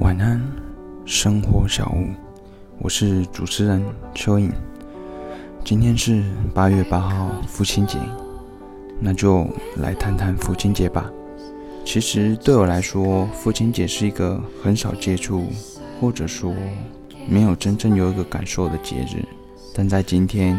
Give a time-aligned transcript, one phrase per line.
[0.00, 0.40] 晚安，
[1.04, 2.06] 生活小屋，
[2.78, 3.84] 我是主持人
[4.14, 4.48] 蚯蚓。
[5.64, 6.22] 今天是
[6.54, 7.98] 八月八号，父亲节，
[9.00, 9.44] 那就
[9.78, 11.10] 来谈谈父亲节吧。
[11.84, 15.46] 其实对我来说，父亲节是一个很少接触，
[16.00, 16.54] 或者说
[17.28, 19.24] 没有真正有一个感受的节日。
[19.74, 20.56] 但在今天，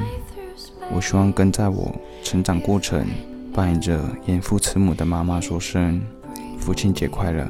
[0.93, 3.07] 我希望跟在我成长过程
[3.53, 6.01] 扮演着严父慈母的妈妈说声
[6.59, 7.47] 父亲节快乐。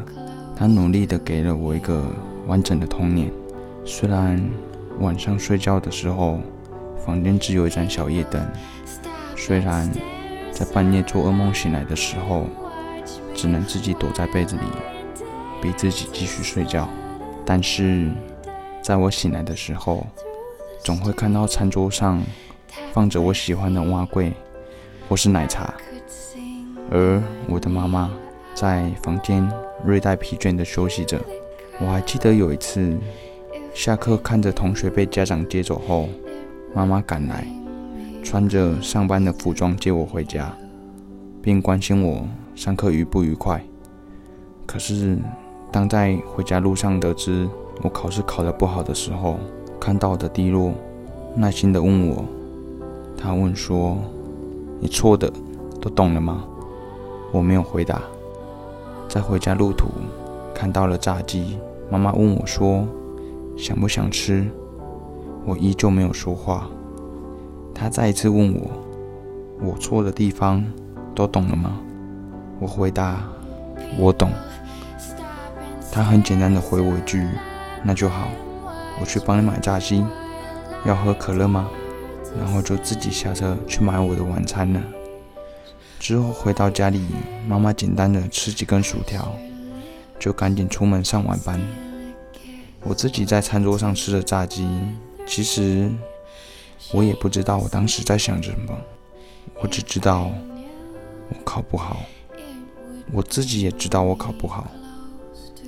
[0.60, 2.04] 她努力的给了我一个
[2.46, 3.32] 完整的童年，
[3.86, 4.38] 虽然
[5.00, 6.38] 晚上睡觉的时候，
[7.06, 8.46] 房间只有一盏小夜灯，
[9.38, 9.90] 虽然
[10.52, 12.46] 在半夜做噩梦醒来的时候，
[13.34, 14.64] 只能自己躲在被子里，
[15.62, 16.90] 逼自己继续睡觉，
[17.46, 18.12] 但是
[18.82, 20.06] 在我醒来的时候，
[20.84, 22.22] 总会看到餐桌上
[22.92, 24.34] 放着我喜欢的蛙柜
[25.08, 25.74] 或是奶茶，
[26.92, 28.12] 而我的妈妈
[28.60, 29.50] 在房间。
[29.86, 31.18] 略带疲倦的休息着。
[31.80, 32.98] 我还记得有一次
[33.74, 36.10] 下课，看着同学被家长接走后，
[36.76, 37.48] 妈妈赶来，
[38.22, 40.54] 穿着上班的服装接我回家，
[41.42, 43.64] 并关心我上课愉不愉快。
[44.66, 45.18] 可是
[45.72, 47.48] 当在回家路上得知
[47.82, 49.40] 我考试考得不好的时候，
[49.80, 50.74] 看到我的低落，
[51.38, 52.26] 耐心地问我，
[53.18, 53.98] 他问说
[54.82, 55.32] ：“你错的
[55.80, 56.44] 都懂了吗？”
[57.32, 58.02] 我没有回答。
[59.10, 59.88] 在回家路途，
[60.54, 61.58] 看到了炸鸡，
[61.90, 62.88] 妈妈问我说
[63.58, 64.48] ：“想不想吃？”
[65.46, 66.70] 我依旧没有说话。
[67.74, 68.70] 她再一次问我
[69.66, 70.64] ：“我错的地方
[71.16, 71.80] 都懂了吗？”
[72.62, 73.24] 我回答
[73.98, 74.30] ：“我懂。”
[75.92, 77.28] 她很简单的回我一句
[77.84, 78.28] ：“那就好，
[79.02, 80.06] 我去帮你买炸鸡。
[80.86, 81.68] 要喝可乐吗？”
[82.38, 84.80] 然后就自己下车去买我的晚餐了。
[86.00, 87.06] 之后回到家里，
[87.46, 89.32] 妈妈简单的吃几根薯条，
[90.18, 91.60] 就赶紧出门上晚班。
[92.84, 94.66] 我自己在餐桌上吃的炸鸡，
[95.28, 95.92] 其实
[96.94, 98.76] 我也不知道我当时在想什么，
[99.62, 100.32] 我只知道
[101.30, 102.00] 我考不好，
[103.12, 104.66] 我自己也知道我考不好。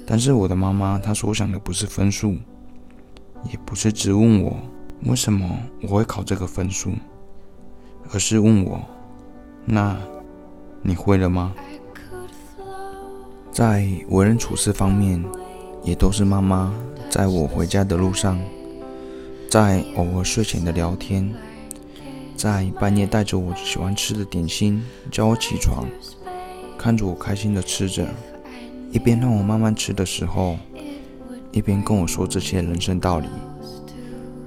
[0.07, 2.38] 但是我的妈妈她所想的不是分数，
[3.51, 4.57] 也不是只问我
[5.03, 6.94] 为什么我会考这个分数，
[8.13, 8.81] 而是问我
[9.66, 10.00] 那。
[10.84, 11.53] 你会了吗？
[13.52, 15.24] 在为人处事方面，
[15.84, 16.74] 也都是妈妈
[17.09, 18.40] 在我回家的路上，
[19.50, 21.31] 在偶尔睡前的聊天，
[22.36, 24.81] 在半夜带着我喜欢吃的点心
[25.12, 25.86] 叫我起床，
[26.78, 28.08] 看着我开心的吃着，
[28.92, 30.58] 一边让我慢慢吃的时候，
[31.52, 33.28] 一边跟我说这些人生道理，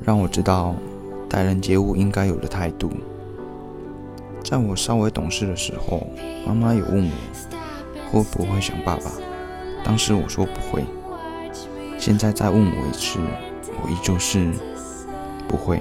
[0.03, 0.75] 让我知道
[1.29, 2.91] 待人接物应该有的态度。
[4.45, 6.07] 在我稍微懂事的时候，
[6.47, 7.11] 妈妈有问
[8.13, 9.11] 我会不会想爸爸，
[9.83, 10.85] 当时我说不会。
[11.99, 13.19] 现在再问我一次，
[13.83, 14.53] 我依旧是
[15.49, 15.81] 不会。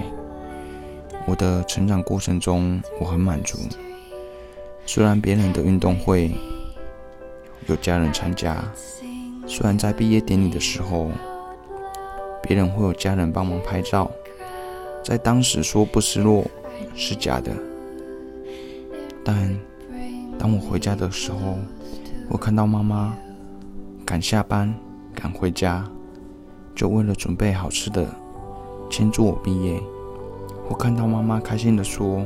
[1.25, 3.57] 我的成长过程中，我很满足。
[4.85, 6.31] 虽然别人的运动会
[7.67, 8.63] 有家人参加，
[9.45, 11.11] 虽然在毕业典礼的时候，
[12.41, 14.09] 别人会有家人帮忙拍照，
[15.03, 16.45] 在当时说不失落
[16.95, 17.51] 是假的。
[19.23, 19.55] 但
[20.37, 21.57] 当我回家的时候，
[22.29, 23.15] 我看到妈妈
[24.05, 24.73] 赶下班
[25.15, 25.85] 赶回家，
[26.75, 28.05] 就为了准备好吃的，
[28.89, 29.81] 庆祝我毕业。
[30.69, 32.25] 我看到妈妈开心的说：“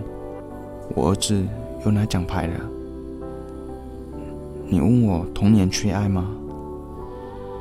[0.96, 1.44] 我儿子
[1.86, 2.54] 又拿奖牌了。”
[4.70, 6.30] 你问我童年缺爱吗？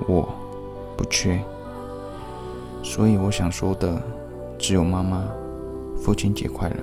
[0.08, 0.28] 我
[0.97, 1.41] 不缺。
[2.82, 4.00] 所以我想说的
[4.58, 5.24] 只有妈妈，
[5.97, 6.76] 父亲节快乐。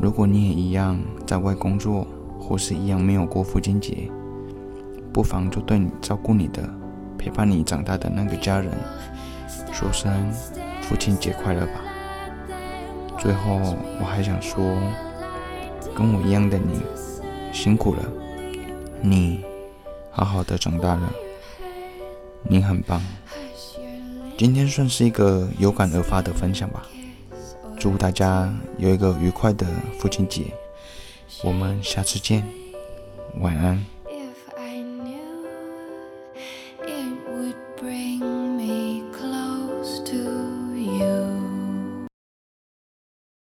[0.00, 2.06] 如果你也一样在外工作，
[2.38, 4.10] 或是一样没有过父亲节，
[5.12, 6.68] 不妨就对你照顾你的、
[7.16, 8.70] 陪伴你长大的那个家人
[9.72, 10.12] 说声
[10.82, 11.82] 父亲节快乐吧。
[13.18, 13.58] 最后，
[13.98, 14.62] 我还想说，
[15.94, 16.80] 跟我一样的你，
[17.52, 18.02] 辛苦了，
[19.00, 19.40] 你
[20.10, 21.10] 好好的长大了，
[22.42, 23.00] 你很棒。
[24.36, 26.86] 今天算是一个有感而发的分享吧。
[27.78, 29.66] 祝大家有一个愉快的
[29.98, 30.42] 父亲节，
[31.42, 32.42] 我们下次见，
[33.40, 33.95] 晚安。